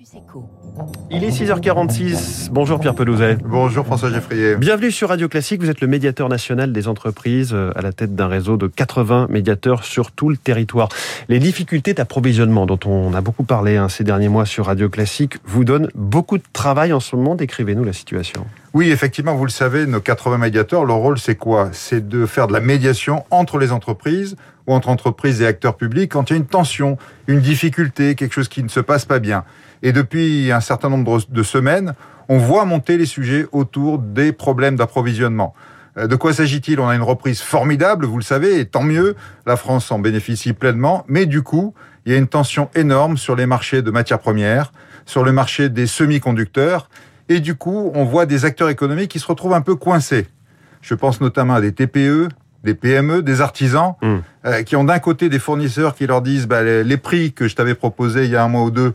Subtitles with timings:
[0.00, 0.48] Campus Echo.
[1.10, 2.48] Il est 6h46.
[2.50, 3.36] Bonjour Pierre Pelouzet.
[3.44, 4.56] Bonjour François Geffrier.
[4.56, 5.60] Bienvenue sur Radio Classique.
[5.60, 9.26] Vous êtes le médiateur national des entreprises euh, à la tête d'un réseau de 80
[9.28, 10.88] médiateurs sur tout le territoire.
[11.28, 15.36] Les difficultés d'approvisionnement dont on a beaucoup parlé hein, ces derniers mois sur Radio Classique
[15.44, 17.34] vous donnent beaucoup de travail en ce moment.
[17.34, 18.46] Décrivez-nous la situation.
[18.72, 21.70] Oui, effectivement, vous le savez, nos 80 médiateurs, leur rôle c'est quoi?
[21.72, 24.36] C'est de faire de la médiation entre les entreprises
[24.74, 28.48] entre entreprises et acteurs publics quand il y a une tension, une difficulté, quelque chose
[28.48, 29.44] qui ne se passe pas bien.
[29.82, 31.94] Et depuis un certain nombre de semaines,
[32.28, 35.54] on voit monter les sujets autour des problèmes d'approvisionnement.
[35.96, 36.78] Euh, de quoi s'agit-il?
[36.80, 40.52] On a une reprise formidable, vous le savez, et tant mieux, la France en bénéficie
[40.52, 41.74] pleinement, mais du coup,
[42.06, 44.72] il y a une tension énorme sur les marchés de matières premières,
[45.06, 46.88] sur le marché des semi-conducteurs,
[47.28, 50.28] et du coup, on voit des acteurs économiques qui se retrouvent un peu coincés.
[50.82, 52.28] Je pense notamment à des TPE,
[52.64, 54.16] des PME, des artisans, Mmh.
[54.46, 57.48] euh, qui ont d'un côté des fournisseurs qui leur disent bah, les, les prix que
[57.48, 58.94] je t'avais proposés il y a un mois ou deux,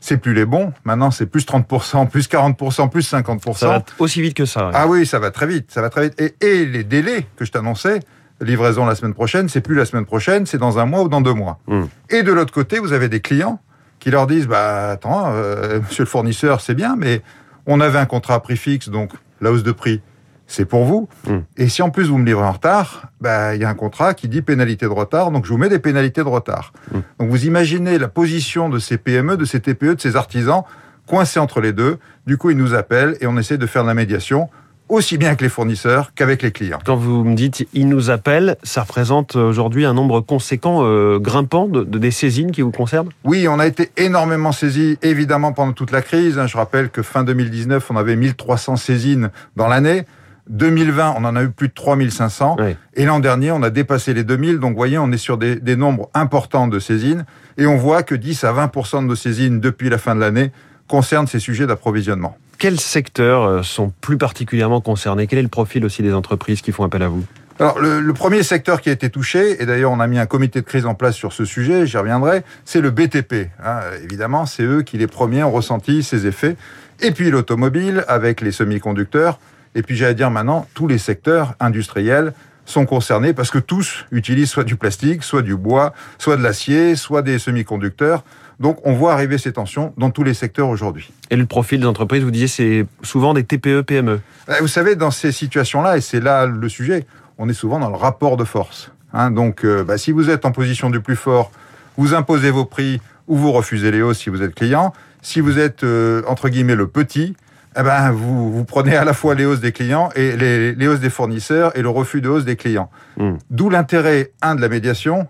[0.00, 0.72] c'est plus les bons.
[0.84, 3.56] Maintenant, c'est plus 30%, plus 40%, plus 50%.
[3.56, 4.66] Ça va aussi vite que ça.
[4.66, 4.72] ouais.
[4.74, 6.20] Ah oui, ça va très vite, ça va très vite.
[6.20, 8.00] Et, et les délais que je t'annonçais,
[8.40, 11.20] livraison la semaine prochaine, c'est plus la semaine prochaine, c'est dans un mois ou dans
[11.20, 11.58] deux mois.
[11.68, 11.82] Mm.
[12.10, 13.60] Et de l'autre côté, vous avez des clients
[14.00, 17.22] qui leur disent, bah attends, euh, monsieur le fournisseur, c'est bien, mais
[17.66, 20.02] on avait un contrat à prix fixe, donc la hausse de prix,
[20.46, 21.08] c'est pour vous.
[21.26, 21.38] Mm.
[21.56, 24.14] Et si en plus vous me livrez en retard, bah il y a un contrat
[24.14, 26.72] qui dit pénalité de retard, donc je vous mets des pénalités de retard.
[26.92, 26.98] Mm.
[27.20, 30.62] Donc vous imaginez la position de ces PME, de ces TPE, de ces artisans
[31.06, 31.98] coincés entre les deux.
[32.26, 34.48] Du coup, ils nous appellent et on essaie de faire de la médiation
[34.90, 36.78] aussi bien avec les fournisseurs qu'avec les clients.
[36.84, 41.68] Quand vous me dites ils nous appellent, ça représente aujourd'hui un nombre conséquent, euh, grimpant
[41.68, 43.08] de, de- des saisines qui vous concernent?
[43.24, 46.38] Oui, on a été énormément saisis, évidemment, pendant toute la crise.
[46.38, 46.46] hein.
[46.46, 50.04] Je rappelle que fin 2019, on avait 1300 saisines dans l'année.
[50.50, 52.56] 2020, on en a eu plus de 3500.
[52.58, 52.76] Oui.
[52.94, 54.58] Et l'an dernier, on a dépassé les 2000.
[54.58, 57.24] Donc, vous voyez, on est sur des, des nombres importants de saisines.
[57.56, 60.52] Et on voit que 10 à 20% de nos saisines depuis la fin de l'année
[60.88, 62.36] concernent ces sujets d'approvisionnement.
[62.58, 65.26] Quels secteurs euh, sont plus particulièrement concernés?
[65.26, 67.24] Quel est le profil aussi des entreprises qui font appel à vous?
[67.58, 70.26] Alors, le, le premier secteur qui a été touché, et d'ailleurs on a mis un
[70.26, 73.48] comité de crise en place sur ce sujet, j'y reviendrai, c'est le BTP.
[73.64, 73.78] hein.
[74.02, 76.56] évidemment, c'est eux qui les premiers ont ressenti ces effets.
[77.00, 79.38] Et puis l'automobile avec les semi-conducteurs.
[79.74, 82.32] Et puis j'allais dire maintenant, tous les secteurs industriels
[82.66, 86.96] sont concernés parce que tous utilisent soit du plastique, soit du bois, soit de l'acier,
[86.96, 88.24] soit des semi-conducteurs.
[88.60, 91.12] Donc on voit arriver ces tensions dans tous les secteurs aujourd'hui.
[91.30, 94.20] Et le profil des entreprises, vous disiez, c'est souvent des TPE, PME.
[94.48, 97.04] Euh, Vous savez, dans ces situations-là, et c'est là le sujet,
[97.36, 98.92] on est souvent dans le rapport de force.
[99.12, 99.30] hein.
[99.30, 101.50] donc, euh, bah, si vous êtes en position du plus fort,
[101.96, 104.92] vous imposez vos prix ou vous refusez les hausses si vous êtes client.
[105.20, 107.34] Si vous êtes, euh, entre guillemets, le petit,
[107.76, 110.88] eh ben, vous, vous prenez à la fois les hausses des clients et les, les
[110.88, 112.90] hausses des fournisseurs et le refus de hausse des clients.
[113.16, 113.34] Mm.
[113.50, 115.26] D'où l'intérêt, un, de la médiation,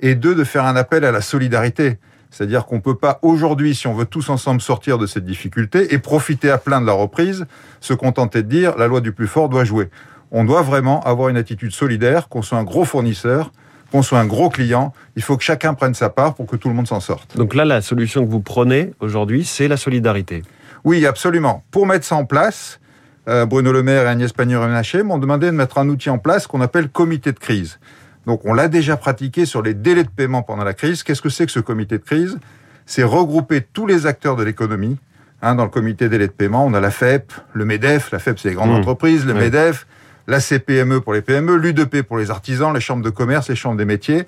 [0.00, 1.98] et deux, de faire un appel à la solidarité.
[2.30, 5.98] C'est-à-dire qu'on peut pas aujourd'hui, si on veut tous ensemble sortir de cette difficulté et
[5.98, 7.46] profiter à plein de la reprise,
[7.80, 9.88] se contenter de dire la loi du plus fort doit jouer.
[10.30, 13.50] On doit vraiment avoir une attitude solidaire, qu'on soit un gros fournisseur,
[13.90, 14.92] qu'on soit un gros client.
[15.16, 17.36] Il faut que chacun prenne sa part pour que tout le monde s'en sorte.
[17.36, 20.42] Donc là, la solution que vous prenez aujourd'hui, c'est la solidarité.
[20.88, 21.64] Oui, absolument.
[21.70, 22.80] Pour mettre ça en place,
[23.28, 26.46] euh, Bruno Le Maire et Agnès Pannier-Runacher m'ont demandé de mettre un outil en place
[26.46, 27.78] qu'on appelle comité de crise.
[28.26, 31.02] Donc, on l'a déjà pratiqué sur les délais de paiement pendant la crise.
[31.02, 32.38] Qu'est-ce que c'est que ce comité de crise?
[32.86, 34.96] C'est regrouper tous les acteurs de l'économie.
[35.42, 38.38] Hein, dans le comité délais de paiement, on a la FEP, le MEDEF, la FEP
[38.38, 38.76] c'est les grandes Mmh.
[38.76, 39.40] entreprises, le Oui.
[39.40, 39.86] MEDEF,
[40.26, 43.76] la CPME pour les PME, l'UDP pour les artisans, les chambres de commerce, les chambres
[43.76, 44.26] des métiers.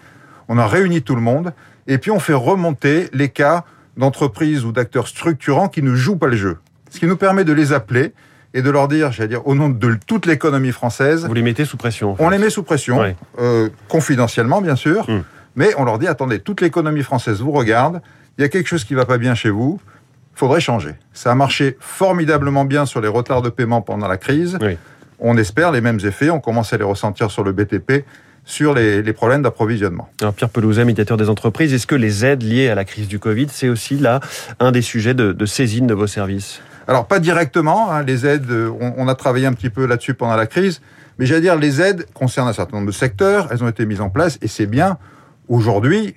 [0.48, 1.54] On a réuni tout le monde
[1.86, 3.64] et puis on fait remonter les cas
[3.96, 6.58] d'entreprises ou d'acteurs structurants qui ne jouent pas le jeu.
[6.90, 8.12] Ce qui nous permet de les appeler
[8.54, 11.64] et de leur dire, j'allais dire, au nom de toute l'économie française, Vous les mettez
[11.64, 12.12] sous pression.
[12.12, 12.22] en fait.
[12.24, 13.16] on les met sous pression, Ouais.
[13.38, 15.22] euh, confidentiellement bien sûr, Mm.
[15.56, 18.00] mais on leur dit, attendez, toute l'économie française vous regarde,
[18.38, 19.80] il y a quelque chose qui va pas bien chez vous,
[20.34, 20.94] faudrait changer.
[21.12, 24.58] Ça a marché formidablement bien sur les retards de paiement pendant la crise.
[24.60, 24.76] Oui.
[25.18, 28.04] On espère les mêmes effets, on commence à les ressentir sur le BTP,
[28.50, 30.08] sur les, les problèmes d'approvisionnement.
[30.20, 33.18] Alors Pierre Pelouzet, médiateur des entreprises, est-ce que les aides liées à la crise du
[33.20, 34.20] Covid, c'est aussi là
[34.58, 36.60] un des sujets de, de saisine de vos services?
[36.88, 40.14] Alors pas directement, hein, les aides, euh, on, on a travaillé un petit peu là-dessus
[40.14, 40.80] pendant la crise,
[41.18, 44.00] mais j'allais dire les aides concernent un certain nombre de secteurs, elles ont été mises
[44.00, 44.98] en place et c'est bien.
[45.46, 46.16] Aujourd'hui,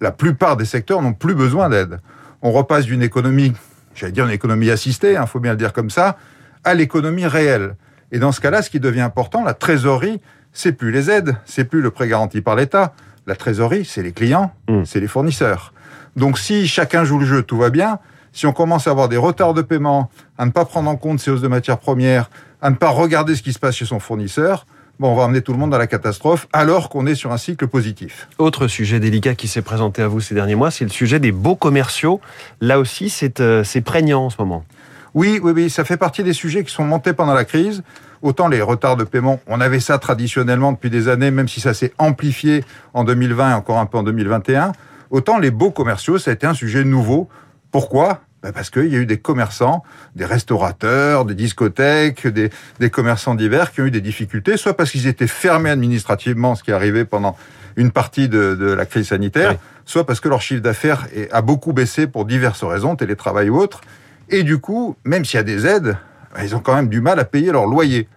[0.00, 1.98] la plupart des secteurs n'ont plus besoin d'aide.
[2.40, 3.52] On repasse d'une économie,
[3.94, 6.16] j'allais dire une économie assistée, il faut bien le dire comme ça,
[6.64, 7.76] à l'économie réelle.
[8.12, 10.20] Et dans ce cas-là, ce qui devient important, la trésorerie,
[10.56, 12.94] c'est plus les aides, c'est plus le prêt garanti par l'État.
[13.26, 14.84] La trésorerie, c'est les clients, Mm.
[14.86, 15.74] c'est les fournisseurs.
[16.16, 17.98] Donc si chacun joue le jeu, tout va bien.
[18.32, 21.20] Si on commence à avoir des retards de paiement, à ne pas prendre en compte
[21.20, 22.30] ces hausses de matières premières,
[22.62, 24.66] à ne pas regarder ce qui se passe chez son fournisseur,
[24.98, 27.36] bon, on va emmener tout le monde dans la catastrophe alors qu'on est sur un
[27.38, 28.28] cycle positif.
[28.38, 31.32] Autre sujet délicat qui s'est présenté à vous ces derniers mois, c'est le sujet des
[31.32, 32.20] beaux commerciaux.
[32.62, 34.64] Là aussi, c'est euh, prégnant en ce moment.
[35.12, 37.82] Oui, oui, oui, ça fait partie des sujets qui sont montés pendant la crise.
[38.22, 41.74] Autant les retards de paiement, on avait ça traditionnellement depuis des années, même si ça
[41.74, 42.64] s'est amplifié
[42.94, 44.72] en 2020 et encore un peu en 2021.
[45.10, 47.28] Autant les beaux commerciaux, ça a été un sujet nouveau.
[47.70, 48.20] Pourquoi?
[48.42, 49.82] Ben parce qu'il y a eu des commerçants,
[50.14, 54.90] des restaurateurs, des discothèques, des, des commerçants divers qui ont eu des difficultés, soit parce
[54.90, 57.36] qu'ils étaient fermés administrativement, ce qui est arrivé pendant
[57.76, 61.72] une partie de, de la crise sanitaire, soit parce que leur chiffre d'affaires a beaucoup
[61.72, 63.80] baissé pour diverses raisons, télétravail ou autres.
[64.28, 65.96] Et du coup, même s'il y a des aides,
[66.36, 68.08] ben, ils ont quand même du mal à payer leur loyer.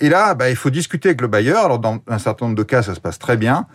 [0.00, 1.64] Et là, ben, il faut discuter avec le bailleur.
[1.64, 3.66] Alors, dans un certain nombre de cas, ça se passe très bien.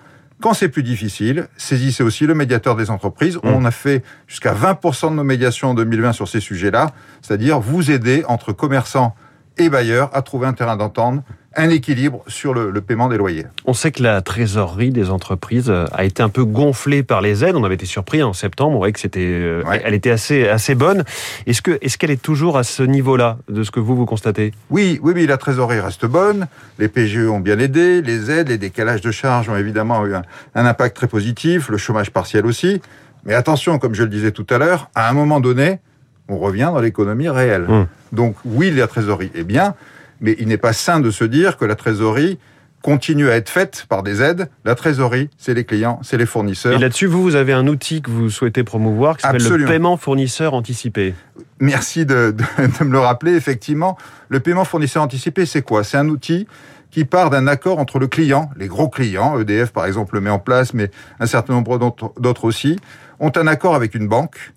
[0.42, 3.38] Quand c'est plus difficile, saisissez aussi le médiateur des entreprises.
[3.38, 3.40] Mmh.
[3.44, 6.88] On a fait jusqu'à 20% de nos médiations en 2020 sur ces sujets-là,
[7.22, 9.16] c'est-à-dire vous aider entre commerçants
[9.58, 11.24] et bailleurs à trouver un terrain d'entente
[11.56, 13.46] un équilibre sur le, paiement des loyers.
[13.66, 17.46] On sait que la trésorerie des entreprises euh, a été un peu gonflée par les
[17.46, 17.56] aides.
[17.56, 20.76] On avait été surpris en septembre, on voyait que c'était, euh, elle était assez assez
[20.76, 21.04] bonne.
[21.46, 24.54] Est-ce que est-ce qu'elle est toujours à ce niveau-là de ce que vous vous constatez?
[24.70, 26.48] Oui, oui, oui, la trésorerie reste bonne.
[26.80, 30.24] Les PGE ont bien aidé, les aides, les décalages de charges ont évidemment eu un,
[30.56, 32.82] impact très positif, le chômage partiel aussi.
[33.26, 35.80] Mais attention, comme je le disais tout à l'heure, à un moment donné,
[36.28, 37.66] on revient dans l'économie réelle.
[37.70, 37.88] Hum.
[38.12, 39.76] Donc oui, la trésorerie est bien,
[40.24, 42.40] mais il n'est pas sain de se dire que la trésorerie
[42.82, 44.50] continue à être faite par des aides.
[44.66, 46.74] La trésorerie, c'est les clients, c'est les fournisseurs.
[46.74, 49.98] Et là-dessus, vous, vous avez un outil que vous souhaitez promouvoir qui s'appelle le paiement
[49.98, 51.14] fournisseur anticipé.
[51.60, 53.36] Merci de, de, me le rappeler.
[53.36, 53.98] Effectivement,
[54.30, 55.84] le paiement fournisseur anticipé, c'est quoi?
[55.84, 56.48] C'est un outil
[56.90, 60.30] qui part d'un accord entre le client, les gros clients, EDF par exemple le met
[60.30, 62.80] en place, mais un certain nombre d'autres aussi,
[63.20, 64.54] ont un accord avec une banque.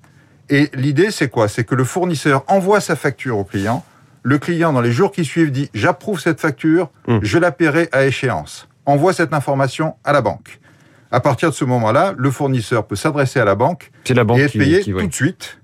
[0.49, 1.49] Et l'idée, c'est quoi?
[1.49, 3.85] C'est que le fournisseur envoie sa facture au client
[4.27, 7.21] le client, dans les jours qui suivent, dit j'approuve cette facture, hmm.
[7.23, 8.69] je la paierai à échéance.
[8.85, 10.59] Envoie cette information à la banque.
[11.13, 14.43] À partir de ce moment-là, le fournisseur peut s'adresser à la banque, la banque et
[14.43, 15.61] être payé tout de suite,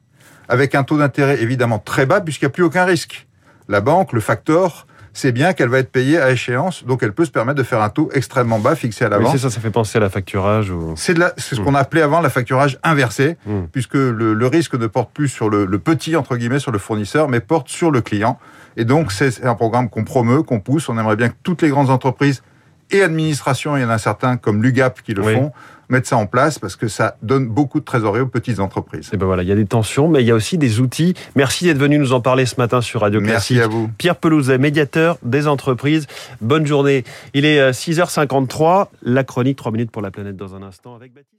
[0.49, 3.27] avec un taux d'intérêt évidemment très bas, puisqu'il n'y a plus aucun risque.
[3.67, 7.25] La banque, le facteur, c'est bien qu'elle va être payée à échéance, donc elle peut
[7.25, 9.33] se permettre de faire un taux extrêmement bas fixé à l'avance.
[9.33, 10.71] Oui, c'est ça, ça fait penser à la facturage.
[10.71, 10.95] Ou...
[10.97, 13.65] C'est, ce qu'on appelait avant la facturage inversée, hmm.
[13.71, 17.41] puisque le, risque ne porte plus sur le, petit, entre guillemets, sur le fournisseur, mais
[17.41, 18.39] porte sur le client.
[18.77, 20.89] Et donc, c'est un programme qu'on promeut, qu'on pousse.
[20.89, 22.43] On aimerait bien que toutes les grandes entreprises
[22.91, 25.53] et administrations, il y en a certains comme l'UGAP qui le font,
[25.93, 29.11] mettre ça en place parce que ça donne beaucoup de trésorerie aux petites entreprises.
[29.13, 31.15] Et ben voilà, il y a des tensions, mais il y a aussi des outils.
[31.37, 33.57] Merci d'être venu nous en parler ce matin sur Radio Classique.
[33.57, 33.89] Merci à vous.
[33.99, 36.07] Pierre Pelouzet, médiateur des entreprises.
[36.41, 37.05] Bonne journée.
[37.35, 38.83] Il est 6h53.
[38.83, 41.33] Euh, la chronique 3 minutes pour la planète dans un instant avec Baptiste.